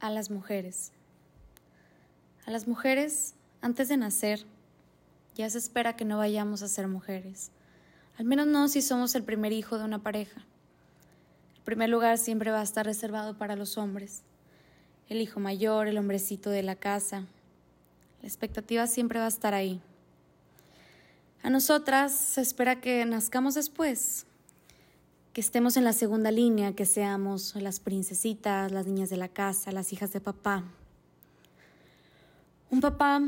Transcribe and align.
a 0.00 0.10
las 0.10 0.30
mujeres. 0.30 0.92
A 2.46 2.50
las 2.50 2.68
mujeres, 2.68 3.34
antes 3.60 3.88
de 3.88 3.96
nacer, 3.96 4.44
ya 5.34 5.50
se 5.50 5.58
espera 5.58 5.96
que 5.96 6.04
no 6.04 6.18
vayamos 6.18 6.62
a 6.62 6.68
ser 6.68 6.88
mujeres. 6.88 7.50
Al 8.18 8.24
menos 8.24 8.46
no 8.46 8.68
si 8.68 8.82
somos 8.82 9.14
el 9.14 9.22
primer 9.22 9.52
hijo 9.52 9.78
de 9.78 9.84
una 9.84 10.02
pareja. 10.02 10.40
El 11.56 11.62
primer 11.64 11.90
lugar 11.90 12.18
siempre 12.18 12.50
va 12.50 12.60
a 12.60 12.64
estar 12.64 12.86
reservado 12.86 13.36
para 13.36 13.56
los 13.56 13.76
hombres. 13.76 14.22
El 15.08 15.20
hijo 15.20 15.40
mayor, 15.40 15.88
el 15.88 15.98
hombrecito 15.98 16.50
de 16.50 16.62
la 16.62 16.76
casa. 16.76 17.24
La 18.22 18.28
expectativa 18.28 18.86
siempre 18.86 19.18
va 19.18 19.26
a 19.26 19.28
estar 19.28 19.52
ahí. 19.52 19.80
A 21.42 21.50
nosotras 21.50 22.12
se 22.12 22.40
espera 22.40 22.80
que 22.80 23.04
nazcamos 23.04 23.54
después, 23.54 24.26
que 25.36 25.42
estemos 25.42 25.76
en 25.76 25.84
la 25.84 25.92
segunda 25.92 26.30
línea, 26.30 26.72
que 26.72 26.86
seamos 26.86 27.54
las 27.56 27.78
princesitas, 27.78 28.72
las 28.72 28.86
niñas 28.86 29.10
de 29.10 29.18
la 29.18 29.28
casa, 29.28 29.70
las 29.70 29.92
hijas 29.92 30.10
de 30.14 30.22
papá. 30.22 30.64
Un 32.70 32.80
papá 32.80 33.20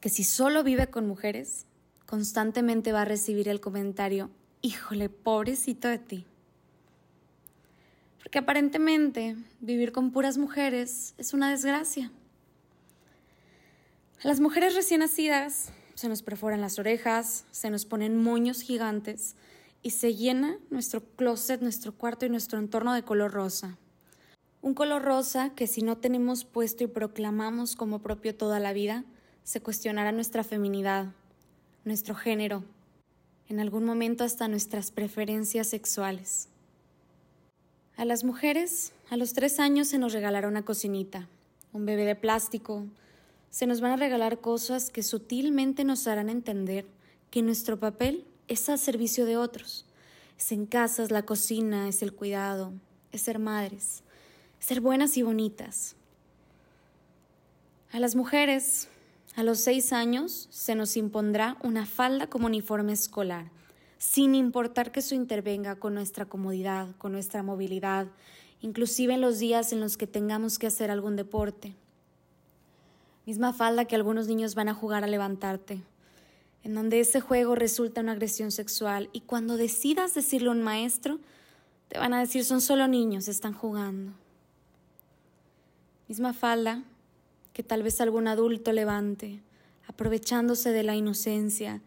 que 0.00 0.08
si 0.08 0.24
solo 0.24 0.64
vive 0.64 0.86
con 0.86 1.06
mujeres, 1.06 1.66
constantemente 2.06 2.92
va 2.92 3.02
a 3.02 3.04
recibir 3.04 3.50
el 3.50 3.60
comentario, 3.60 4.30
híjole, 4.62 5.10
pobrecito 5.10 5.88
de 5.88 5.98
ti. 5.98 6.24
Porque 8.16 8.38
aparentemente 8.38 9.36
vivir 9.60 9.92
con 9.92 10.12
puras 10.12 10.38
mujeres 10.38 11.12
es 11.18 11.34
una 11.34 11.50
desgracia. 11.50 12.10
A 14.24 14.26
las 14.26 14.40
mujeres 14.40 14.74
recién 14.74 15.00
nacidas 15.00 15.70
se 15.96 16.08
nos 16.08 16.22
perforan 16.22 16.62
las 16.62 16.78
orejas, 16.78 17.44
se 17.50 17.68
nos 17.68 17.84
ponen 17.84 18.16
moños 18.16 18.62
gigantes, 18.62 19.36
y 19.82 19.90
se 19.90 20.14
llena 20.14 20.58
nuestro 20.70 21.02
closet, 21.16 21.60
nuestro 21.60 21.92
cuarto 21.92 22.26
y 22.26 22.30
nuestro 22.30 22.58
entorno 22.58 22.92
de 22.94 23.02
color 23.02 23.32
rosa. 23.32 23.78
Un 24.62 24.74
color 24.74 25.02
rosa 25.02 25.54
que 25.54 25.66
si 25.66 25.80
no 25.82 25.96
tenemos 25.96 26.44
puesto 26.44 26.84
y 26.84 26.86
proclamamos 26.86 27.76
como 27.76 28.00
propio 28.00 28.34
toda 28.34 28.60
la 28.60 28.72
vida, 28.72 29.04
se 29.42 29.60
cuestionará 29.60 30.12
nuestra 30.12 30.44
feminidad, 30.44 31.12
nuestro 31.84 32.14
género, 32.14 32.62
en 33.48 33.58
algún 33.58 33.84
momento 33.84 34.22
hasta 34.22 34.48
nuestras 34.48 34.90
preferencias 34.90 35.66
sexuales. 35.66 36.48
A 37.96 38.04
las 38.04 38.22
mujeres, 38.22 38.92
a 39.08 39.16
los 39.16 39.32
tres 39.32 39.58
años 39.60 39.88
se 39.88 39.98
nos 39.98 40.12
regalará 40.12 40.46
una 40.46 40.64
cocinita, 40.64 41.26
un 41.72 41.86
bebé 41.86 42.04
de 42.04 42.16
plástico, 42.16 42.86
se 43.50 43.66
nos 43.66 43.80
van 43.80 43.92
a 43.92 43.96
regalar 43.96 44.40
cosas 44.40 44.90
que 44.90 45.02
sutilmente 45.02 45.84
nos 45.84 46.06
harán 46.06 46.28
entender 46.28 46.86
que 47.30 47.42
nuestro 47.42 47.78
papel 47.78 48.24
es 48.50 48.68
al 48.68 48.80
servicio 48.80 49.26
de 49.26 49.36
otros. 49.36 49.86
Es 50.36 50.50
en 50.50 50.66
casa, 50.66 51.04
es 51.04 51.12
la 51.12 51.24
cocina, 51.24 51.88
es 51.88 52.02
el 52.02 52.12
cuidado, 52.12 52.72
es 53.12 53.22
ser 53.22 53.38
madres, 53.38 54.02
es 54.58 54.66
ser 54.66 54.80
buenas 54.80 55.16
y 55.16 55.22
bonitas. 55.22 55.94
A 57.92 58.00
las 58.00 58.16
mujeres, 58.16 58.88
a 59.36 59.44
los 59.44 59.60
seis 59.60 59.92
años, 59.92 60.48
se 60.50 60.74
nos 60.74 60.96
impondrá 60.96 61.58
una 61.62 61.86
falda 61.86 62.26
como 62.26 62.46
uniforme 62.46 62.92
escolar, 62.92 63.50
sin 63.98 64.34
importar 64.34 64.90
que 64.90 65.00
eso 65.00 65.14
intervenga 65.14 65.76
con 65.76 65.94
nuestra 65.94 66.24
comodidad, 66.24 66.88
con 66.96 67.12
nuestra 67.12 67.44
movilidad, 67.44 68.08
inclusive 68.60 69.14
en 69.14 69.20
los 69.20 69.38
días 69.38 69.72
en 69.72 69.80
los 69.80 69.96
que 69.96 70.08
tengamos 70.08 70.58
que 70.58 70.66
hacer 70.66 70.90
algún 70.90 71.14
deporte. 71.14 71.76
Misma 73.26 73.52
falda 73.52 73.84
que 73.84 73.94
algunos 73.94 74.26
niños 74.26 74.56
van 74.56 74.68
a 74.68 74.74
jugar 74.74 75.04
a 75.04 75.06
levantarte, 75.06 75.82
en 76.62 76.74
donde 76.74 77.00
ese 77.00 77.20
juego 77.20 77.54
resulta 77.54 78.00
una 78.00 78.12
agresión 78.12 78.50
sexual 78.50 79.08
y 79.12 79.20
cuando 79.22 79.56
decidas 79.56 80.14
decirle 80.14 80.48
a 80.48 80.52
un 80.52 80.62
maestro, 80.62 81.18
te 81.88 81.98
van 81.98 82.12
a 82.12 82.20
decir 82.20 82.44
son 82.44 82.60
solo 82.60 82.86
niños, 82.86 83.28
están 83.28 83.54
jugando. 83.54 84.12
Misma 86.08 86.32
falda 86.32 86.84
que 87.52 87.62
tal 87.62 87.82
vez 87.82 88.00
algún 88.00 88.28
adulto 88.28 88.72
levante, 88.72 89.40
aprovechándose 89.86 90.70
de 90.70 90.82
la 90.82 90.96
inocencia 90.96 91.80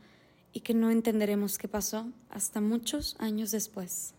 y 0.51 0.61
que 0.61 0.73
no 0.73 0.91
entenderemos 0.91 1.57
qué 1.57 1.67
pasó 1.67 2.07
hasta 2.29 2.61
muchos 2.61 3.15
años 3.19 3.51
después. 3.51 4.13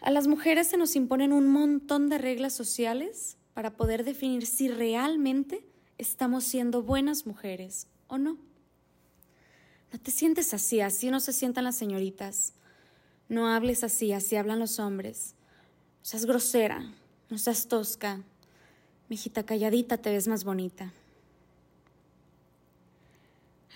A 0.00 0.10
las 0.10 0.26
mujeres 0.26 0.68
se 0.68 0.76
nos 0.76 0.96
imponen 0.96 1.32
un 1.32 1.48
montón 1.48 2.08
de 2.08 2.18
reglas 2.18 2.52
sociales 2.52 3.36
para 3.54 3.70
poder 3.76 4.04
definir 4.04 4.46
si 4.46 4.68
realmente 4.68 5.64
estamos 5.96 6.44
siendo 6.44 6.82
buenas 6.82 7.26
mujeres 7.26 7.86
¿O 8.08 8.18
no? 8.18 8.36
No 9.92 10.00
te 10.00 10.10
sientes 10.10 10.52
así, 10.54 10.80
así 10.80 11.10
no 11.10 11.20
se 11.20 11.32
sientan 11.32 11.64
las 11.64 11.76
señoritas. 11.76 12.52
No 13.28 13.48
hables 13.48 13.84
así, 13.84 14.12
así 14.12 14.36
hablan 14.36 14.58
los 14.58 14.78
hombres. 14.78 15.34
No 16.00 16.06
seas 16.06 16.26
grosera, 16.26 16.92
no 17.30 17.38
seas 17.38 17.68
tosca. 17.68 18.20
Mijita 19.08 19.44
calladita 19.44 19.98
te 19.98 20.10
ves 20.10 20.28
más 20.28 20.44
bonita. 20.44 20.92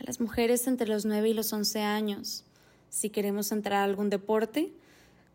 A 0.00 0.04
las 0.04 0.20
mujeres 0.20 0.66
entre 0.66 0.88
los 0.88 1.04
9 1.04 1.28
y 1.28 1.34
los 1.34 1.52
11 1.52 1.82
años, 1.82 2.44
si 2.88 3.10
queremos 3.10 3.52
entrar 3.52 3.80
a 3.80 3.84
algún 3.84 4.10
deporte, 4.10 4.72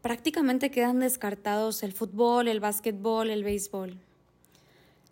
prácticamente 0.02 0.72
quedan 0.72 1.00
descartados 1.00 1.84
el 1.84 1.94
fútbol, 1.94 2.48
el 2.48 2.60
básquetbol, 2.60 3.30
el 3.30 3.44
béisbol. 3.44 3.98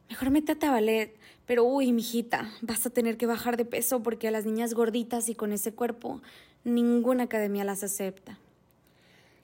Mejor 0.09 0.29
métete 0.29 0.65
a 0.65 0.71
ballet, 0.71 1.15
pero 1.51 1.66
uy, 1.66 1.91
mijita, 1.91 2.50
vas 2.62 2.85
a 2.85 2.91
tener 2.91 3.17
que 3.17 3.25
bajar 3.25 3.57
de 3.57 3.66
peso 3.66 4.01
porque 4.01 4.29
a 4.29 4.31
las 4.31 4.45
niñas 4.45 4.73
gorditas 4.73 5.28
y 5.28 5.35
con 5.35 5.51
ese 5.51 5.73
cuerpo 5.73 6.22
ninguna 6.63 7.23
academia 7.23 7.66
las 7.66 7.84
acepta. 7.84 8.39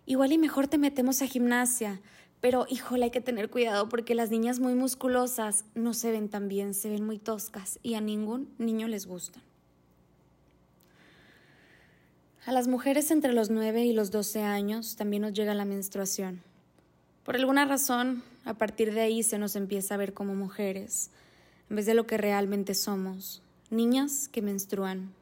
Igual 0.06 0.32
y 0.32 0.38
mejor 0.38 0.70
te 0.70 0.78
metemos 0.78 1.22
a 1.22 1.28
gimnasia, 1.28 2.00
pero 2.40 2.66
híjole, 2.70 3.04
hay 3.04 3.12
que 3.12 3.20
tener 3.20 3.50
cuidado 3.50 3.90
porque 3.90 4.16
las 4.16 4.32
niñas 4.32 4.62
muy 4.62 4.74
musculosas 4.74 5.66
no 5.76 5.94
se 5.94 6.12
ven 6.12 6.30
tan 6.30 6.48
bien, 6.48 6.74
se 6.74 6.90
ven 6.90 7.06
muy 7.06 7.20
toscas 7.20 7.78
y 7.84 7.96
a 7.96 8.00
ningún 8.00 8.54
niño 8.58 8.88
les 8.88 9.06
gustan. 9.06 9.44
A 12.46 12.54
las 12.54 12.70
mujeres 12.70 13.12
entre 13.12 13.34
los 13.34 13.50
9 13.50 13.84
y 13.84 13.92
los 13.92 14.12
12 14.12 14.44
años 14.44 14.96
también 14.96 15.24
nos 15.24 15.34
llega 15.34 15.54
la 15.54 15.66
menstruación. 15.66 16.42
Por 17.26 17.36
alguna 17.36 17.66
razón, 17.66 18.24
a 18.46 18.54
partir 18.54 18.94
de 18.94 19.02
ahí 19.02 19.24
se 19.24 19.38
nos 19.38 19.58
empieza 19.58 19.96
a 19.96 19.98
ver 19.98 20.14
como 20.14 20.36
mujeres, 20.36 21.12
en 21.70 21.76
vez 21.76 21.86
de 21.86 21.94
lo 21.94 22.08
que 22.08 22.18
realmente 22.18 22.74
somos, 22.74 23.42
niñas 23.70 24.28
que 24.28 24.42
menstruan. 24.42 25.14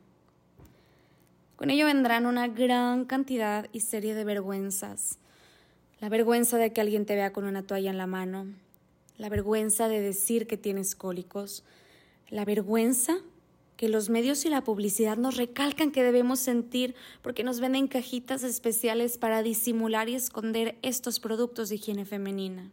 Con 1.55 1.69
ello 1.69 1.85
vendrán 1.85 2.25
una 2.25 2.47
gran 2.47 3.05
cantidad 3.05 3.67
y 3.71 3.79
serie 3.79 4.13
de 4.13 4.25
vergüenzas. 4.25 5.17
La 6.01 6.09
vergüenza 6.09 6.57
de 6.57 6.73
que 6.73 6.81
alguien 6.81 7.05
te 7.05 7.15
vea 7.15 7.31
con 7.31 7.45
una 7.45 7.63
toalla 7.63 7.89
en 7.89 7.97
la 7.97 8.07
mano, 8.07 8.47
la 9.17 9.29
vergüenza 9.29 9.87
de 9.87 10.01
decir 10.01 10.45
que 10.45 10.57
tienes 10.57 10.95
cólicos, 10.95 11.63
la 12.29 12.43
vergüenza 12.43 13.17
que 13.77 13.89
los 13.89 14.09
medios 14.09 14.45
y 14.45 14.49
la 14.49 14.63
publicidad 14.63 15.17
nos 15.17 15.37
recalcan 15.37 15.91
que 15.91 16.03
debemos 16.03 16.39
sentir 16.39 16.95
porque 17.21 17.43
nos 17.43 17.59
venden 17.59 17.87
cajitas 17.87 18.43
especiales 18.43 19.17
para 19.17 19.43
disimular 19.43 20.07
y 20.09 20.15
esconder 20.15 20.77
estos 20.81 21.19
productos 21.19 21.69
de 21.69 21.75
higiene 21.75 22.05
femenina. 22.05 22.71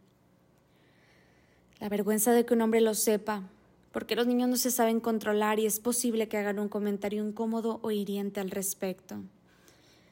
La 1.79 1.89
vergüenza 1.89 2.31
de 2.31 2.45
que 2.45 2.53
un 2.53 2.61
hombre 2.61 2.79
lo 2.79 2.93
sepa, 2.93 3.43
porque 3.93 4.15
los 4.15 4.25
niños 4.25 4.49
no 4.49 4.57
se 4.57 4.71
saben 4.71 4.99
controlar 4.99 5.59
y 5.59 5.67
es 5.67 5.79
posible 5.79 6.27
que 6.27 6.37
hagan 6.37 6.57
un 6.57 6.67
comentario 6.67 7.23
incómodo 7.23 7.79
o 7.83 7.91
hiriente 7.91 8.39
al 8.39 8.49
respecto. 8.49 9.17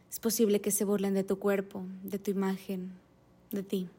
Es 0.09 0.19
posible 0.19 0.61
que 0.61 0.69
se 0.69 0.85
burlen 0.85 1.15
de 1.15 1.23
tu 1.23 1.39
cuerpo, 1.39 1.83
de 2.03 2.19
tu 2.19 2.29
imagen, 2.29 2.91
de 3.49 3.63
ti. 3.63 3.89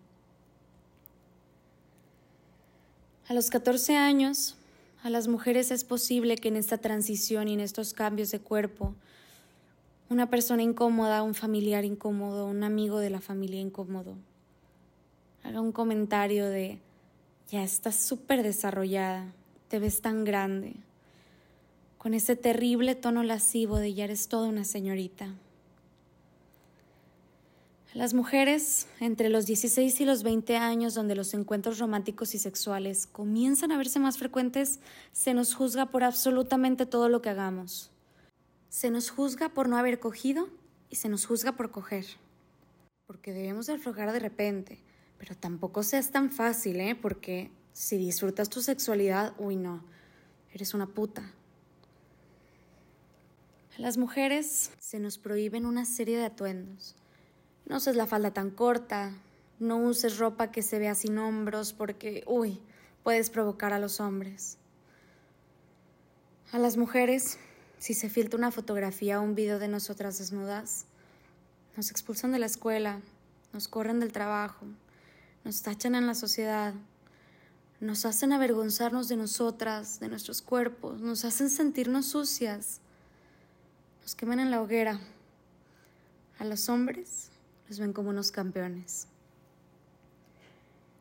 A 3.28 3.34
los 3.34 3.50
14 3.50 3.97
años, 3.97 4.56
a 5.03 5.10
las 5.10 5.26
mujeres 5.26 5.72
es 5.72 5.82
posible 5.82 6.37
que 6.37 6.49
en 6.49 6.56
esta 6.56 6.78
transición 6.78 7.49
y 7.49 7.54
en 7.54 7.60
estos 7.60 7.93
cambios 7.93 8.31
de 8.31 8.38
cuerpo, 8.38 8.94
una 10.09 10.31
persona 10.31 10.62
incómoda, 10.62 11.25
un 11.25 11.34
familiar 11.34 11.84
incómodo, 11.84 12.47
un 12.47 12.62
amigo 12.62 13.00
de 13.00 13.10
la 13.10 13.20
familia 13.20 13.60
incómodo, 13.60 14.14
haga 15.43 15.60
un 15.60 15.72
comentario 15.72 16.49
de, 16.49 16.78
ya 17.49 17.64
estás 17.64 17.96
súper 17.96 18.44
desarrollada, 18.44 19.32
te 19.73 19.79
ves 19.79 20.03
tan 20.03 20.25
grande, 20.25 20.75
con 21.97 22.13
ese 22.13 22.37
terrible 22.37 22.95
tono 22.95 23.23
lascivo 23.23 23.79
de 23.79 23.95
ya 23.95 24.05
eres 24.05 24.29
toda 24.29 24.47
una 24.47 24.65
señorita. 24.65 25.33
Las 27.95 28.13
mujeres 28.13 28.87
entre 29.01 29.31
los 29.31 29.47
16 29.47 29.99
y 29.99 30.05
los 30.05 30.25
20 30.25 30.59
años 30.59 30.93
donde 30.93 31.15
los 31.15 31.33
encuentros 31.33 31.79
románticos 31.79 32.35
y 32.35 32.39
sexuales 32.39 33.07
comienzan 33.07 33.73
a 33.73 33.79
verse 33.79 33.99
más 33.99 34.19
frecuentes, 34.19 34.79
se 35.13 35.33
nos 35.33 35.55
juzga 35.55 35.87
por 35.87 36.05
absolutamente 36.05 36.85
todo 36.85 37.09
lo 37.09 37.23
que 37.23 37.31
hagamos. 37.31 37.91
Se 38.69 38.91
nos 38.91 39.09
juzga 39.09 39.49
por 39.49 39.71
no 39.71 39.79
haber 39.79 40.01
cogido 40.01 40.51
y 40.91 40.97
se 40.97 41.09
nos 41.09 41.25
juzga 41.25 41.53
por 41.53 41.71
coger. 41.71 42.05
Porque 43.07 43.33
debemos 43.33 43.69
de 43.69 43.73
aflojar 43.73 44.13
de 44.13 44.19
repente, 44.19 44.81
pero 45.17 45.35
tampoco 45.35 45.83
seas 45.83 46.11
tan 46.11 46.29
fácil, 46.31 46.79
¿eh? 46.79 46.95
Porque 46.95 47.51
si 47.73 47.97
disfrutas 47.97 48.49
tu 48.49 48.63
sexualidad, 48.63 49.35
uy 49.39 49.57
no, 49.57 49.83
eres 50.53 50.75
una 50.75 50.87
puta. 50.87 51.33
A 53.77 53.81
las 53.81 53.97
mujeres 53.97 54.71
se 54.79 54.99
nos 54.99 55.19
prohíben 55.19 55.67
una 55.67 55.85
serie 55.85 56.19
de 56.19 56.27
atuendos 56.27 56.97
no 57.67 57.77
uses 57.77 57.97
la 57.97 58.07
falda 58.07 58.33
tan 58.33 58.51
corta, 58.51 59.15
no 59.59 59.79
uses 59.79 60.19
ropa 60.19 60.51
que 60.51 60.63
se 60.63 60.79
vea 60.79 60.95
sin 60.95 61.19
hombros 61.19 61.73
porque, 61.73 62.25
uy, 62.27 62.61
puedes 63.03 63.31
provocar 63.31 63.73
a 63.73 63.79
los 63.79 64.01
hombres. 64.01 64.59
A 66.51 66.59
las 66.59 66.77
mujeres, 66.77 67.39
si 67.79 67.95
se 67.95 68.11
filtra 68.11 68.37
una 68.37 68.51
fotografía 68.51 69.21
o 69.21 69.23
un 69.23 69.35
video 69.35 69.59
de 69.59 69.69
nosotras 69.69 70.19
desnudas, 70.19 70.87
nos 71.77 71.91
expulsan 71.91 72.33
de 72.33 72.41
la 72.41 72.47
escuela, 72.47 73.01
nos 73.53 73.69
corren 73.69 74.01
del 74.01 74.13
trabajo, 74.13 74.67
nos 75.45 75.63
tachan 75.63 75.95
en 75.95 76.07
la 76.07 76.15
sociedad, 76.15 76.75
nos 77.82 78.06
hacen 78.06 78.32
avergonzarnos 78.32 79.08
de 79.08 79.17
nosotras, 79.17 79.99
de 79.99 80.06
nuestros 80.06 80.40
cuerpos, 80.40 81.00
nos 81.00 81.25
hacen 81.25 81.50
sentirnos 81.50 82.06
sucias, 82.06 82.81
nos 84.02 84.14
queman 84.14 84.38
en 84.38 84.52
la 84.52 84.62
hoguera. 84.62 85.00
A 86.38 86.44
los 86.44 86.69
hombres 86.69 87.31
los 87.69 87.81
ven 87.81 87.93
como 87.93 88.11
unos 88.11 88.31
campeones. 88.31 89.08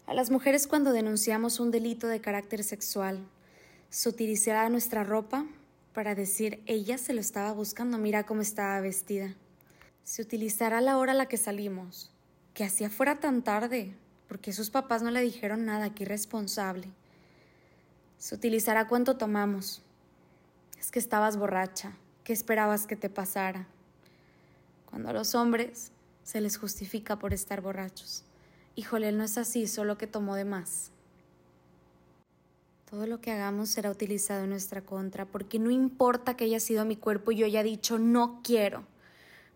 A 0.07 0.15
las 0.15 0.31
mujeres 0.31 0.65
cuando 0.65 0.91
denunciamos 0.91 1.59
un 1.59 1.69
delito 1.69 2.07
de 2.07 2.19
carácter 2.19 2.63
sexual, 2.63 3.19
se 3.91 4.09
utilizará 4.09 4.67
nuestra 4.69 5.03
ropa 5.03 5.45
para 5.93 6.15
decir 6.15 6.63
ella 6.65 6.97
se 6.97 7.13
lo 7.13 7.21
estaba 7.21 7.51
buscando, 7.51 7.99
mira 7.99 8.25
cómo 8.25 8.41
estaba 8.41 8.81
vestida. 8.81 9.35
Se 10.03 10.23
utilizará 10.23 10.81
la 10.81 10.97
hora 10.97 11.11
a 11.11 11.15
la 11.15 11.27
que 11.27 11.37
salimos, 11.37 12.11
que 12.55 12.63
hacía 12.63 12.89
fuera 12.89 13.19
tan 13.19 13.43
tarde, 13.43 13.93
porque 14.31 14.53
sus 14.53 14.69
papás 14.69 15.01
no 15.01 15.11
le 15.11 15.19
dijeron 15.19 15.65
nada, 15.65 15.93
qué 15.93 16.03
irresponsable. 16.03 16.87
Se 18.17 18.33
utilizará 18.33 18.87
cuánto 18.87 19.17
tomamos. 19.17 19.81
Es 20.79 20.89
que 20.89 20.99
estabas 20.99 21.35
borracha, 21.35 21.97
¿qué 22.23 22.31
esperabas 22.31 22.87
que 22.87 22.95
te 22.95 23.09
pasara? 23.09 23.67
Cuando 24.89 25.09
a 25.09 25.13
los 25.13 25.35
hombres 25.35 25.91
se 26.23 26.39
les 26.39 26.55
justifica 26.55 27.19
por 27.19 27.33
estar 27.33 27.59
borrachos. 27.59 28.23
Híjole, 28.75 29.09
él 29.09 29.17
no 29.17 29.25
es 29.25 29.37
así, 29.37 29.67
solo 29.67 29.97
que 29.97 30.07
tomó 30.07 30.35
de 30.35 30.45
más. 30.45 30.91
Todo 32.89 33.07
lo 33.07 33.19
que 33.19 33.33
hagamos 33.33 33.67
será 33.67 33.91
utilizado 33.91 34.45
en 34.45 34.51
nuestra 34.51 34.79
contra, 34.79 35.25
porque 35.25 35.59
no 35.59 35.71
importa 35.71 36.37
que 36.37 36.45
haya 36.45 36.61
sido 36.61 36.85
mi 36.85 36.95
cuerpo 36.95 37.33
y 37.33 37.35
yo 37.35 37.45
haya 37.47 37.63
dicho 37.63 37.99
no 37.99 38.39
quiero. 38.45 38.85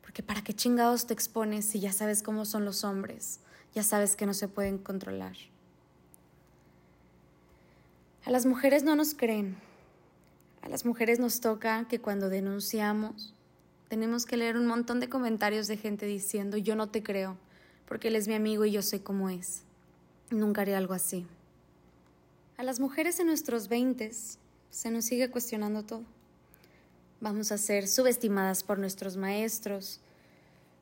Porque 0.02 0.22
para 0.22 0.44
qué 0.44 0.54
chingados 0.54 1.08
te 1.08 1.14
expones 1.14 1.64
si 1.64 1.80
ya 1.80 1.94
sabes 1.94 2.22
cómo 2.22 2.44
son 2.44 2.66
los 2.66 2.84
hombres, 2.84 3.40
ya 3.76 3.84
sabes 3.84 4.16
que 4.16 4.26
no 4.26 4.34
se 4.34 4.48
pueden 4.48 4.78
controlar. 4.78 5.36
A 8.26 8.32
las 8.32 8.48
mujeres 8.48 8.84
no 8.84 8.96
nos 8.96 9.14
creen. 9.14 9.58
A 10.64 10.70
las 10.70 10.86
mujeres 10.86 11.20
nos 11.20 11.42
toca 11.42 11.88
que 11.88 12.00
cuando 12.00 12.30
denunciamos 12.30 13.36
tenemos 13.88 14.26
que 14.26 14.38
leer 14.38 14.58
un 14.58 14.66
montón 14.66 15.00
de 15.00 15.10
comentarios 15.10 15.68
de 15.68 15.78
gente 15.78 16.08
diciendo 16.08 16.58
yo 16.58 16.76
no 16.76 16.90
te 16.90 17.04
creo, 17.04 17.38
porque 17.88 18.08
él 18.08 18.16
es 18.16 18.28
mi 18.28 18.34
amigo 18.34 18.66
y 18.66 18.72
yo 18.72 18.82
sé 18.82 19.04
cómo 19.04 19.30
es. 19.30 19.62
Nunca 20.32 20.62
haré 20.62 20.76
algo 20.76 20.94
así. 20.96 21.28
A 22.58 22.64
las 22.64 22.80
mujeres 22.80 23.20
en 23.20 23.28
nuestros 23.28 23.68
veintes 23.68 24.40
se 24.72 24.90
nos 24.90 25.06
sigue 25.06 25.30
cuestionando 25.30 25.84
todo. 25.84 26.04
Vamos 27.22 27.52
a 27.52 27.58
ser 27.58 27.88
subestimadas 27.88 28.64
por 28.64 28.80
nuestros 28.80 29.18
maestros, 29.18 30.00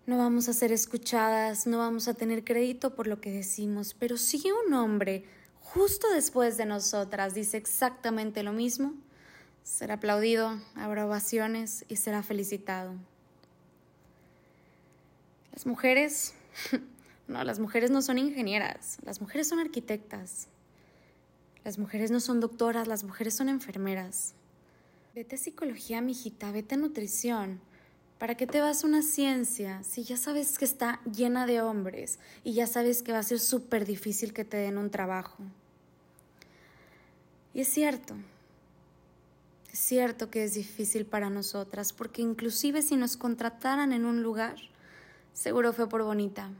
no 0.06 0.18
vamos 0.18 0.50
a 0.50 0.54
ser 0.54 0.72
escuchadas, 0.72 1.66
no 1.66 1.78
vamos 1.78 2.08
a 2.08 2.14
tener 2.14 2.44
crédito 2.44 2.96
por 2.96 3.08
lo 3.08 3.22
que 3.22 3.32
decimos, 3.32 3.94
pero 3.94 4.18
si 4.18 4.44
un 4.52 4.74
hombre 4.74 5.26
justo 5.60 6.08
después 6.12 6.58
de 6.58 6.66
nosotras 6.66 7.34
dice 7.34 7.58
exactamente 7.58 8.44
lo 8.44 8.52
mismo, 8.52 8.94
será 9.64 9.96
aplaudido, 9.96 10.60
habrá 10.76 11.06
ovaciones 11.06 11.86
y 11.88 11.96
será 11.96 12.22
felicitado. 12.22 12.94
Las 15.54 15.66
mujeres, 15.66 16.34
no, 17.28 17.44
las 17.44 17.60
mujeres 17.60 17.90
no 17.90 18.02
son 18.02 18.18
ingenieras, 18.18 18.98
las 19.04 19.22
mujeres 19.22 19.48
son 19.48 19.60
arquitectas. 19.60 20.48
Las 21.64 21.78
mujeres 21.78 22.12
no 22.12 22.20
son 22.20 22.42
doctoras, 22.42 22.88
las 22.88 23.06
mujeres 23.06 23.36
son 23.36 23.48
enfermeras. 23.48 24.34
Vete 25.16 25.36
a 25.36 25.38
psicología, 25.38 26.02
mijita, 26.02 26.52
vete 26.52 26.76
a 26.76 26.78
nutrición. 26.78 27.62
¿Para 28.18 28.36
qué 28.36 28.48
te 28.48 28.62
vas 28.62 28.84
a 28.84 28.88
una 28.88 29.02
ciencia 29.02 29.84
si 29.84 30.04
ya 30.04 30.18
sabes 30.18 30.58
que 30.58 30.66
está 30.66 31.02
llena 31.04 31.46
de 31.46 31.62
hombres 31.62 32.20
y 32.44 32.54
ya 32.54 32.68
sabes 32.68 33.04
que 33.04 33.12
va 33.12 33.20
a 33.20 33.24
ser 33.24 33.40
súper 33.40 33.86
difícil 33.86 34.34
que 34.34 34.46
te 34.46 34.58
den 34.58 34.78
un 34.78 34.90
trabajo? 34.90 35.44
Y 37.54 37.62
es 37.62 37.68
cierto, 37.68 38.16
es 39.72 39.80
cierto 39.80 40.30
que 40.30 40.44
es 40.44 40.54
difícil 40.54 41.06
para 41.06 41.30
nosotras, 41.30 41.94
porque 41.94 42.22
inclusive 42.22 42.82
si 42.82 42.96
nos 42.96 43.18
contrataran 43.18 43.92
en 43.92 44.06
un 44.06 44.24
lugar, 44.24 44.56
seguro 45.34 45.74
fue 45.74 45.90
por 45.90 46.04
bonita. 46.04 46.52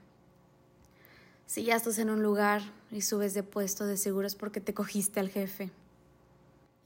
Si 1.46 1.64
ya 1.64 1.76
estás 1.76 2.00
en 2.00 2.10
un 2.10 2.24
lugar 2.24 2.62
y 2.92 3.02
subes 3.02 3.34
de 3.36 3.44
puesto, 3.44 3.86
de 3.86 3.98
seguro 3.98 4.26
es 4.26 4.36
porque 4.36 4.62
te 4.62 4.74
cogiste 4.74 5.20
al 5.20 5.30
jefe. 5.30 5.72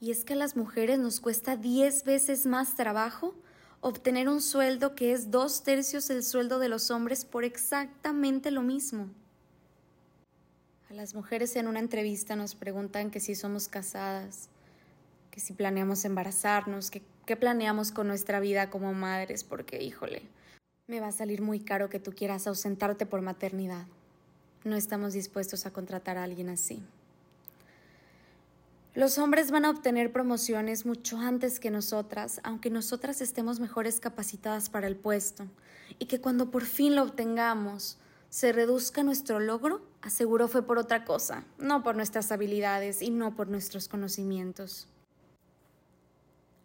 Y 0.00 0.10
es 0.10 0.24
que 0.24 0.34
a 0.34 0.36
las 0.36 0.56
mujeres 0.56 0.98
nos 0.98 1.20
cuesta 1.20 1.56
diez 1.56 2.04
veces 2.04 2.46
más 2.46 2.76
trabajo 2.76 3.34
obtener 3.80 4.28
un 4.28 4.40
sueldo 4.40 4.94
que 4.94 5.12
es 5.12 5.30
dos 5.30 5.62
tercios 5.62 6.10
el 6.10 6.22
sueldo 6.22 6.58
de 6.58 6.68
los 6.68 6.90
hombres 6.90 7.24
por 7.24 7.44
exactamente 7.44 8.50
lo 8.50 8.62
mismo. 8.62 9.08
A 10.90 10.94
las 10.94 11.14
mujeres 11.14 11.54
en 11.56 11.68
una 11.68 11.80
entrevista 11.80 12.34
nos 12.36 12.54
preguntan 12.54 13.10
que 13.10 13.20
si 13.20 13.34
somos 13.34 13.68
casadas, 13.68 14.48
que 15.30 15.40
si 15.40 15.52
planeamos 15.52 16.04
embarazarnos, 16.04 16.90
que 16.90 17.02
qué 17.28 17.36
planeamos 17.36 17.92
con 17.92 18.08
nuestra 18.08 18.40
vida 18.40 18.70
como 18.70 18.94
madres, 18.94 19.44
porque 19.44 19.82
híjole, 19.82 20.22
me 20.86 20.98
va 20.98 21.08
a 21.08 21.12
salir 21.12 21.42
muy 21.42 21.60
caro 21.60 21.90
que 21.90 22.00
tú 22.00 22.12
quieras 22.12 22.46
ausentarte 22.46 23.04
por 23.04 23.20
maternidad. 23.20 23.86
No 24.64 24.76
estamos 24.76 25.12
dispuestos 25.12 25.66
a 25.66 25.70
contratar 25.70 26.16
a 26.16 26.24
alguien 26.24 26.48
así. 26.48 26.82
Los 28.98 29.16
hombres 29.18 29.52
van 29.52 29.64
a 29.64 29.70
obtener 29.70 30.10
promociones 30.10 30.84
mucho 30.84 31.18
antes 31.18 31.60
que 31.60 31.70
nosotras, 31.70 32.40
aunque 32.42 32.68
nosotras 32.68 33.20
estemos 33.20 33.60
mejores 33.60 34.00
capacitadas 34.00 34.70
para 34.70 34.88
el 34.88 34.96
puesto, 34.96 35.46
y 36.00 36.06
que 36.06 36.20
cuando 36.20 36.50
por 36.50 36.64
fin 36.64 36.96
lo 36.96 37.04
obtengamos, 37.04 37.98
se 38.28 38.50
reduzca 38.50 39.04
nuestro 39.04 39.38
logro, 39.38 39.82
aseguro 40.02 40.48
fue 40.48 40.66
por 40.66 40.78
otra 40.78 41.04
cosa, 41.04 41.44
no 41.58 41.84
por 41.84 41.94
nuestras 41.94 42.32
habilidades 42.32 43.00
y 43.00 43.10
no 43.10 43.36
por 43.36 43.46
nuestros 43.46 43.86
conocimientos. 43.86 44.88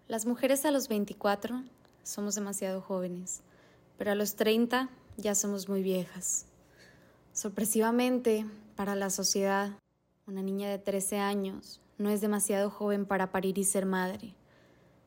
Las 0.07 0.25
mujeres 0.25 0.65
a 0.65 0.71
los 0.71 0.87
24 0.87 1.61
somos 2.01 2.33
demasiado 2.33 2.81
jóvenes, 2.81 3.41
pero 3.99 4.09
a 4.09 4.15
los 4.15 4.33
30 4.33 4.89
ya 5.17 5.35
somos 5.35 5.69
muy 5.69 5.83
viejas. 5.83 6.47
Sorpresivamente, 7.31 8.47
para 8.75 8.95
la 8.95 9.11
sociedad, 9.11 9.69
una 10.25 10.41
niña 10.41 10.71
de 10.71 10.79
13 10.79 11.19
años 11.19 11.79
no 12.03 12.09
es 12.09 12.21
demasiado 12.21 12.69
joven 12.69 13.05
para 13.05 13.31
parir 13.31 13.57
y 13.57 13.63
ser 13.63 13.85
madre. 13.85 14.35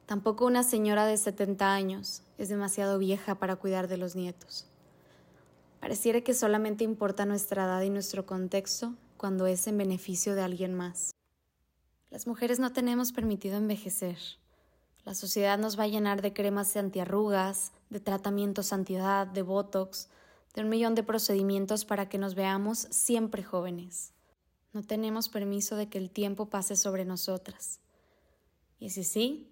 Tampoco 0.06 0.46
una 0.46 0.62
señora 0.62 1.04
de 1.04 1.16
70 1.16 1.72
años 1.72 2.22
es 2.38 2.48
demasiado 2.48 2.98
vieja 2.98 3.36
para 3.36 3.56
cuidar 3.56 3.86
de 3.86 3.98
los 3.98 4.16
nietos. 4.16 4.66
Pareciera 5.78 6.22
que 6.22 6.32
solamente 6.32 6.84
importa 6.84 7.26
nuestra 7.26 7.64
edad 7.64 7.82
y 7.82 7.90
nuestro 7.90 8.24
contexto 8.24 8.94
cuando 9.16 9.46
es 9.46 9.66
en 9.66 9.78
beneficio 9.78 10.34
de 10.34 10.42
alguien 10.42 10.74
más. 10.74 11.12
Las 12.10 12.26
mujeres 12.26 12.58
no 12.58 12.72
tenemos 12.72 13.12
permitido 13.12 13.56
envejecer. 13.56 14.16
La 15.04 15.14
sociedad 15.14 15.58
nos 15.58 15.78
va 15.78 15.84
a 15.84 15.88
llenar 15.88 16.22
de 16.22 16.32
cremas 16.32 16.76
antiarrugas, 16.76 17.72
de 17.90 18.00
tratamientos 18.00 18.72
antiedad, 18.72 19.26
de 19.26 19.42
botox, 19.42 20.08
de 20.54 20.62
un 20.62 20.68
millón 20.68 20.94
de 20.94 21.02
procedimientos 21.02 21.84
para 21.84 22.08
que 22.08 22.18
nos 22.18 22.34
veamos 22.34 22.88
siempre 22.90 23.42
jóvenes. 23.42 24.15
No 24.76 24.82
tenemos 24.82 25.30
permiso 25.30 25.74
de 25.76 25.88
que 25.88 25.96
el 25.96 26.10
tiempo 26.10 26.50
pase 26.50 26.76
sobre 26.76 27.06
nosotras. 27.06 27.80
Y 28.78 28.90
si 28.90 29.04
sí, 29.04 29.50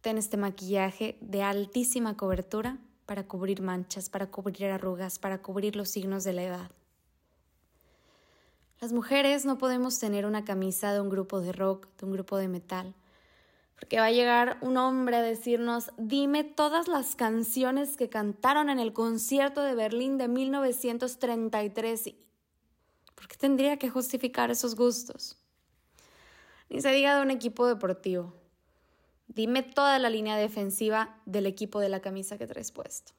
ten 0.00 0.16
este 0.16 0.38
maquillaje 0.38 1.18
de 1.20 1.42
altísima 1.42 2.16
cobertura 2.16 2.78
para 3.04 3.24
cubrir 3.24 3.60
manchas, 3.60 4.08
para 4.08 4.30
cubrir 4.30 4.70
arrugas, 4.70 5.18
para 5.18 5.42
cubrir 5.42 5.76
los 5.76 5.90
signos 5.90 6.24
de 6.24 6.32
la 6.32 6.44
edad. 6.44 6.70
Las 8.80 8.94
mujeres 8.94 9.44
no 9.44 9.58
podemos 9.58 9.98
tener 9.98 10.24
una 10.24 10.46
camisa 10.46 10.94
de 10.94 11.02
un 11.02 11.10
grupo 11.10 11.42
de 11.42 11.52
rock, 11.52 11.86
de 11.98 12.06
un 12.06 12.12
grupo 12.12 12.38
de 12.38 12.48
metal, 12.48 12.94
porque 13.78 13.98
va 13.98 14.06
a 14.06 14.12
llegar 14.12 14.56
un 14.62 14.78
hombre 14.78 15.16
a 15.16 15.20
decirnos, 15.22 15.90
dime 15.98 16.42
todas 16.42 16.88
las 16.88 17.16
canciones 17.16 17.98
que 17.98 18.08
cantaron 18.08 18.70
en 18.70 18.78
el 18.78 18.94
concierto 18.94 19.60
de 19.60 19.74
Berlín 19.74 20.16
de 20.16 20.28
1933. 20.28 22.14
¿Por 23.14 23.28
qué 23.28 23.36
tendría 23.36 23.78
que 23.78 23.90
justificar 23.90 24.50
esos 24.50 24.74
gustos? 24.74 25.36
Ni 26.68 26.80
se 26.80 26.90
diga 26.90 27.16
de 27.16 27.22
un 27.22 27.30
equipo 27.30 27.66
deportivo. 27.66 28.34
Dime 29.28 29.62
toda 29.62 29.98
la 29.98 30.10
línea 30.10 30.36
defensiva 30.36 31.20
del 31.26 31.46
equipo 31.46 31.80
de 31.80 31.88
la 31.88 32.00
camisa 32.00 32.38
que 32.38 32.46
traes 32.46 32.70
puesto. 32.70 33.12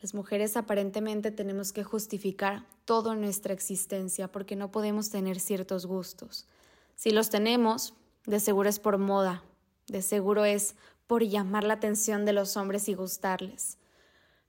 Las 0.00 0.14
mujeres 0.14 0.56
aparentemente 0.56 1.32
tenemos 1.32 1.72
que 1.72 1.82
justificar 1.82 2.64
toda 2.84 3.16
nuestra 3.16 3.52
existencia 3.52 4.30
porque 4.30 4.54
no 4.54 4.70
podemos 4.70 5.10
tener 5.10 5.40
ciertos 5.40 5.86
gustos. 5.86 6.46
Si 6.94 7.10
los 7.10 7.30
tenemos, 7.30 7.94
de 8.24 8.38
seguro 8.38 8.68
es 8.68 8.78
por 8.78 8.98
moda, 8.98 9.42
de 9.88 10.02
seguro 10.02 10.44
es 10.44 10.76
por 11.08 11.24
llamar 11.24 11.64
la 11.64 11.74
atención 11.74 12.24
de 12.24 12.32
los 12.32 12.56
hombres 12.56 12.88
y 12.88 12.94
gustarles, 12.94 13.78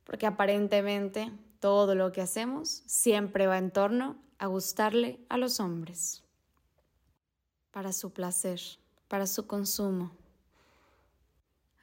porque 0.04 0.28
aparentemente 0.28 1.32
todo 1.60 1.96
lo 1.96 2.12
que 2.12 2.22
hacemos 2.22 2.84
siempre 2.86 3.48
va 3.48 3.58
en 3.58 3.72
torno 3.72 4.18
a 4.38 4.48
gustarle 4.48 5.20
a 5.30 5.38
los 5.38 5.60
hombres, 5.60 6.24
para 7.72 7.92
su 7.94 8.12
placer, 8.12 8.62
para 9.08 9.28
su 9.28 9.48
consumo. 9.48 10.12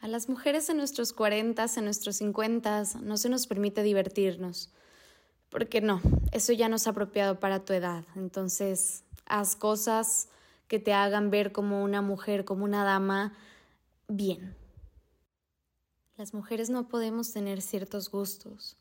A 0.01 0.09
las 0.09 0.29
mujeres 0.29 0.69
en 0.69 0.77
nuestros 0.77 1.13
cuarentas, 1.13 1.77
en 1.77 1.85
nuestros 1.85 2.17
cincuentas, 2.17 2.97
no 2.97 3.17
se 3.17 3.29
nos 3.29 3.47
permite 3.47 3.83
divertirnos, 3.83 4.71
porque 5.51 5.81
no, 5.81 6.01
eso 6.33 6.53
ya 6.53 6.69
no 6.69 6.77
es 6.77 6.87
apropiado 6.87 7.41
para 7.41 7.65
tu 7.65 7.73
edad. 7.73 8.05
Entonces, 8.15 9.05
haz 9.27 9.57
cosas 9.57 10.29
que 10.69 10.79
te 10.79 10.93
hagan 10.93 11.31
ver 11.31 11.53
como 11.53 11.83
una 11.83 12.03
mujer, 12.03 12.45
como 12.45 12.65
una 12.65 12.85
dama, 12.85 13.35
bien. 14.09 14.57
Las 16.17 16.33
mujeres 16.33 16.71
no 16.71 16.89
podemos 16.89 17.33
tener 17.33 17.61
ciertos 17.61 18.11
gustos. 18.11 18.77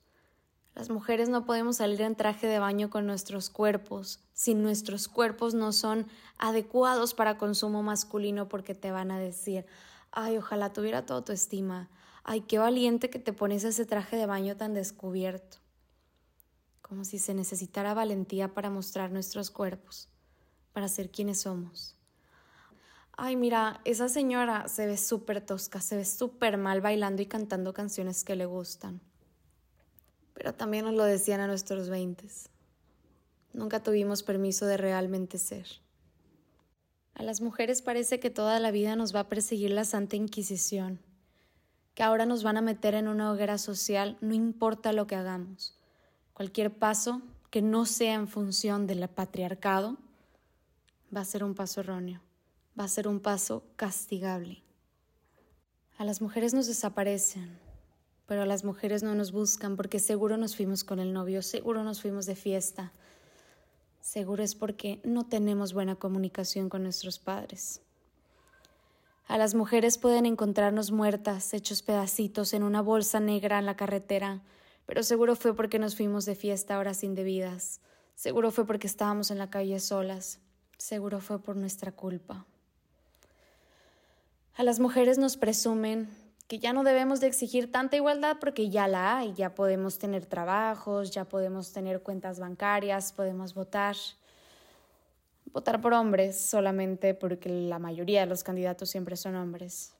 Las 0.76 0.90
mujeres 0.90 1.30
no 1.30 1.46
podemos 1.46 1.78
salir 1.78 2.02
en 2.02 2.16
traje 2.16 2.48
de 2.48 2.60
baño 2.60 2.90
con 2.90 3.08
nuestros 3.08 3.50
cuerpos 3.50 4.20
si 4.34 4.56
nuestros 4.56 5.08
cuerpos 5.08 5.54
no 5.54 5.72
son 5.72 6.06
adecuados 6.38 7.14
para 7.14 7.38
consumo 7.38 7.82
masculino 7.82 8.50
porque 8.50 8.76
te 8.76 8.92
van 8.92 9.10
a 9.10 9.18
decir, 9.18 9.66
ay, 10.12 10.38
ojalá 10.38 10.74
tuviera 10.74 11.06
toda 11.06 11.24
tu 11.24 11.32
estima, 11.32 11.90
ay, 12.26 12.42
qué 12.42 12.58
valiente 12.60 13.10
que 13.10 13.20
te 13.20 13.32
pones 13.32 13.64
ese 13.64 13.86
traje 13.86 14.18
de 14.18 14.26
baño 14.26 14.58
tan 14.58 14.74
descubierto. 14.74 15.60
Como 16.82 17.06
si 17.06 17.20
se 17.20 17.34
necesitara 17.34 17.94
valentía 17.94 18.54
para 18.54 18.70
mostrar 18.70 19.12
nuestros 19.12 19.52
cuerpos, 19.52 20.10
para 20.74 20.90
ser 20.90 21.10
quienes 21.10 21.40
somos. 21.40 21.96
Ay, 23.14 23.38
mira, 23.38 23.80
esa 23.86 24.10
señora 24.10 24.68
se 24.68 24.86
ve 24.88 24.98
súper 24.98 25.40
tosca, 25.40 25.80
se 25.80 25.96
ve 25.96 26.04
súper 26.04 26.58
mal 26.58 26.82
bailando 26.82 27.22
y 27.22 27.28
cantando 27.28 27.74
canciones 27.74 28.26
que 28.26 28.36
le 28.36 28.46
gustan 28.46 29.00
pero 30.36 30.54
también 30.54 30.86
nos 30.86 30.94
lo 30.94 31.04
decían 31.04 31.40
a 31.40 31.48
nuestros 31.48 31.90
veintes. 31.90 32.50
Nunca 33.54 33.82
tuvimos 33.82 34.22
permiso 34.22 34.68
de 34.68 34.78
realmente 34.78 35.40
ser. 35.40 35.66
A 37.16 37.24
las 37.24 37.40
mujeres 37.40 37.82
parece 37.82 38.20
que 38.20 38.30
toda 38.30 38.60
la 38.60 38.72
vida 38.72 38.98
nos 38.98 39.16
va 39.16 39.22
a 39.22 39.30
perseguir 39.30 39.72
la 39.72 39.86
Santa 39.86 40.18
Inquisición, 40.18 41.00
que 41.94 42.04
ahora 42.04 42.26
nos 42.26 42.44
van 42.44 42.58
a 42.58 42.62
meter 42.62 42.94
en 42.94 43.08
una 43.08 43.32
hoguera 43.32 43.58
social, 43.58 44.18
no 44.20 44.34
importa 44.34 44.92
lo 44.92 45.08
que 45.08 45.16
hagamos. 45.16 45.80
Cualquier 46.34 46.78
paso 46.78 47.22
que 47.50 47.62
no 47.62 47.86
sea 47.86 48.16
en 48.16 48.28
función 48.28 48.86
del 48.86 49.08
patriarcado 49.08 49.98
va 51.16 51.22
a 51.22 51.26
ser 51.26 51.46
un 51.46 51.56
paso 51.56 51.80
erróneo, 51.80 52.22
va 52.78 52.84
a 52.84 52.90
ser 52.90 53.08
un 53.08 53.22
paso 53.22 53.64
castigable. 53.78 54.62
A 55.98 56.04
las 56.04 56.20
mujeres 56.20 56.54
nos 56.54 56.68
desaparecen, 56.68 57.58
pero 58.28 58.46
las 58.46 58.64
mujeres 58.64 59.04
no 59.04 59.16
nos 59.16 59.32
buscan 59.32 59.76
porque 59.76 60.00
seguro 60.00 60.38
nos 60.38 60.56
fuimos 60.56 60.84
con 60.84 61.00
el 61.00 61.14
novio, 61.14 61.42
seguro 61.42 61.84
nos 61.84 62.02
fuimos 62.02 62.26
de 62.26 62.36
fiesta, 62.36 62.92
seguro 64.02 64.44
es 64.44 64.56
porque 64.56 65.00
no 65.04 65.26
tenemos 65.26 65.74
buena 65.74 65.96
comunicación 65.96 66.70
con 66.70 66.84
nuestros 66.84 67.20
padres. 67.20 67.82
A 69.28 69.38
las 69.38 69.56
mujeres 69.56 69.98
pueden 69.98 70.26
encontrarnos 70.26 70.92
muertas, 70.92 71.54
hechos 71.54 71.82
pedacitos 71.82 72.54
en 72.54 72.64
una 72.64 72.82
bolsa 72.82 73.20
negra 73.20 73.58
en 73.58 73.66
la 73.66 73.76
carretera, 73.76 74.42
pero 74.86 75.02
seguro 75.02 75.36
fue 75.36 75.56
porque 75.56 75.80
nos 75.80 75.96
fuimos 75.96 76.26
de 76.26 76.36
fiesta 76.36 76.78
horas 76.78 77.04
indebidas, 77.04 77.82
seguro 78.16 78.52
fue 78.52 78.68
porque 78.68 78.88
estábamos 78.88 79.32
en 79.32 79.40
la 79.40 79.50
calle 79.50 79.80
solas, 79.80 80.40
seguro 80.78 81.20
fue 81.22 81.40
por 81.40 81.56
nuestra 81.56 81.92
culpa. 81.92 82.46
A 84.56 84.64
las 84.64 84.80
mujeres 84.80 85.18
nos 85.18 85.38
presumen, 85.38 86.08
que 86.48 86.60
ya 86.60 86.74
no 86.74 86.84
debemos 86.84 87.20
de 87.20 87.28
exigir 87.28 87.72
tanta 87.72 87.96
igualdad 87.96 88.38
porque 88.40 88.70
ya 88.70 88.88
la 88.88 89.18
hay, 89.18 89.34
ya 89.34 89.56
podemos 89.56 89.98
tener 89.98 90.26
trabajos, 90.26 91.12
ya 91.12 91.26
podemos 91.26 91.74
tener 91.74 92.02
cuentas 92.04 92.40
bancarias, 92.40 93.12
podemos 93.14 93.54
votar. 93.54 93.96
Votar 95.52 95.82
por 95.82 95.94
hombres 95.94 96.40
solamente 96.40 97.14
porque 97.14 97.50
la 97.50 97.80
mayoría 97.80 98.22
de 98.22 98.26
los 98.28 98.44
candidatos 98.44 98.90
siempre 98.90 99.16
son 99.16 99.36
hombres. 99.36 99.96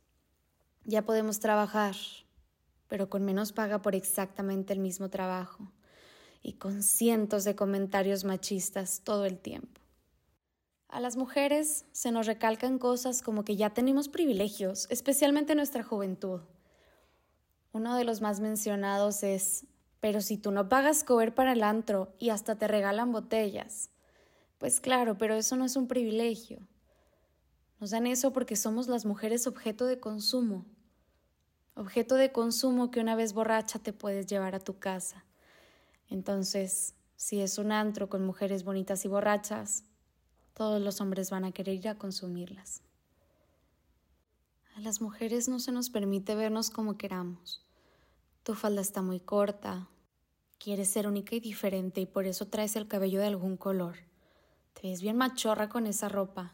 Ya 0.84 1.02
podemos 1.02 1.40
trabajar, 1.40 1.96
pero 2.88 3.10
con 3.10 3.24
menos 3.24 3.52
paga 3.52 3.82
por 3.82 3.96
exactamente 3.96 4.74
el 4.74 4.80
mismo 4.80 5.10
trabajo 5.10 5.72
y 6.44 6.54
con 6.54 6.84
cientos 6.84 7.44
de 7.44 7.56
comentarios 7.56 8.24
machistas 8.24 9.02
todo 9.04 9.26
el 9.26 9.40
tiempo. 9.40 9.85
A 10.96 11.02
las 11.02 11.18
mujeres 11.18 11.84
se 11.92 12.10
nos 12.10 12.26
recalcan 12.26 12.80
cosas 12.80 13.22
como 13.22 13.44
que 13.44 13.58
ya 13.58 13.70
tenemos 13.70 14.08
privilegios, 14.08 14.88
especialmente 14.90 15.52
en 15.52 15.58
nuestra 15.58 15.84
juventud. 15.84 16.40
Uno 17.74 17.98
de 17.98 18.06
los 18.06 18.22
más 18.22 18.40
mencionados 18.40 19.22
es, 19.22 19.66
pero 20.00 20.22
si 20.22 20.38
tú 20.38 20.52
no 20.52 20.70
pagas 20.70 21.04
cover 21.04 21.36
para 21.36 21.52
el 21.52 21.64
antro 21.64 22.16
y 22.18 22.30
hasta 22.30 22.56
te 22.56 22.70
regalan 22.70 23.12
botellas. 23.12 23.90
Pues 24.58 24.80
claro, 24.80 25.18
pero 25.18 25.36
eso 25.36 25.58
no 25.58 25.66
es 25.66 25.76
un 25.76 25.90
privilegio. 25.90 26.66
Nos 27.82 27.90
dan 27.90 28.08
eso 28.08 28.32
porque 28.32 28.56
somos 28.56 28.88
las 28.88 29.04
mujeres 29.04 29.48
objeto 29.48 29.86
de 29.88 30.00
consumo. 30.00 30.66
Objeto 31.74 32.16
de 32.16 32.32
consumo 32.32 32.90
que 32.90 33.02
una 33.02 33.18
vez 33.18 33.34
borracha 33.34 33.80
te 33.80 33.92
puedes 33.92 34.28
llevar 34.28 34.56
a 34.56 34.62
tu 34.62 34.80
casa. 34.80 35.26
Entonces, 36.10 36.96
si 37.18 37.42
es 37.42 37.58
un 37.58 37.74
antro 37.74 38.08
con 38.08 38.26
mujeres 38.26 38.64
bonitas 38.64 39.04
y 39.04 39.10
borrachas, 39.10 39.84
todos 40.56 40.82
los 40.82 41.02
hombres 41.02 41.30
van 41.30 41.44
a 41.44 41.52
querer 41.52 41.76
ir 41.76 41.90
a 41.90 41.98
consumirlas. 41.98 42.82
A 44.76 44.80
las 44.80 45.02
mujeres 45.02 45.48
no 45.48 45.60
se 45.60 45.72
nos 45.72 45.90
permite 45.90 46.34
vernos 46.34 46.70
como 46.70 46.98
queramos. 46.98 47.62
Tu 48.44 48.56
falda 48.56 48.82
está 48.82 49.02
muy 49.02 49.20
corta, 49.20 49.90
quieres 50.58 50.90
ser 50.90 51.08
única 51.08 51.36
y 51.36 51.42
diferente 51.42 52.02
y 52.02 52.06
por 52.06 52.26
eso 52.26 52.48
traes 52.48 52.76
el 52.76 52.88
cabello 52.88 53.20
de 53.20 53.28
algún 53.28 53.58
color. 53.58 53.98
Te 54.74 54.88
ves 54.88 55.02
bien 55.02 55.18
machorra 55.18 55.68
con 55.68 55.88
esa 55.88 56.10
ropa. 56.10 56.54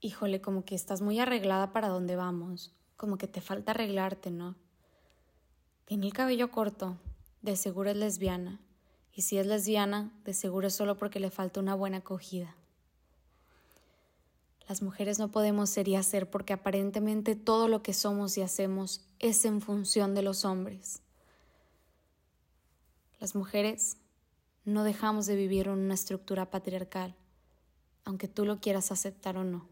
Híjole, 0.00 0.40
como 0.40 0.64
que 0.64 0.74
estás 0.74 1.02
muy 1.02 1.20
arreglada 1.20 1.72
para 1.72 1.88
donde 1.88 2.16
vamos, 2.16 2.72
como 2.96 3.18
que 3.18 3.28
te 3.28 3.40
falta 3.40 3.72
arreglarte, 3.72 4.30
¿no? 4.30 4.56
Tiene 5.84 6.06
el 6.06 6.12
cabello 6.12 6.50
corto, 6.50 6.98
de 7.42 7.56
seguro 7.56 7.90
es 7.90 7.96
lesbiana, 7.96 8.60
y 9.12 9.22
si 9.22 9.38
es 9.38 9.46
lesbiana, 9.46 10.12
de 10.24 10.34
seguro 10.34 10.68
es 10.68 10.74
solo 10.74 10.96
porque 10.96 11.20
le 11.20 11.30
falta 11.30 11.60
una 11.60 11.74
buena 11.74 11.98
acogida. 11.98 12.57
Las 14.68 14.82
mujeres 14.82 15.18
no 15.18 15.30
podemos 15.30 15.70
ser 15.70 15.88
y 15.88 15.96
hacer 15.96 16.28
porque 16.28 16.52
aparentemente 16.52 17.34
todo 17.34 17.68
lo 17.68 17.82
que 17.82 17.94
somos 17.94 18.36
y 18.36 18.42
hacemos 18.42 19.00
es 19.18 19.46
en 19.46 19.62
función 19.62 20.14
de 20.14 20.20
los 20.20 20.44
hombres. 20.44 21.00
Las 23.18 23.34
mujeres 23.34 23.96
no 24.66 24.84
dejamos 24.84 25.24
de 25.24 25.36
vivir 25.36 25.68
en 25.68 25.78
una 25.78 25.94
estructura 25.94 26.50
patriarcal, 26.50 27.16
aunque 28.04 28.28
tú 28.28 28.44
lo 28.44 28.60
quieras 28.60 28.92
aceptar 28.92 29.38
o 29.38 29.44
no. 29.44 29.66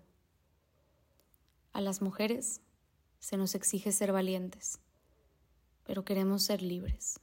A 1.74 1.82
las 1.82 2.00
mujeres 2.00 2.62
se 3.18 3.36
nos 3.36 3.54
exige 3.54 3.92
ser 3.92 4.12
valientes, 4.12 4.78
pero 5.84 6.06
queremos 6.06 6.42
ser 6.42 6.62
libres. 6.62 7.20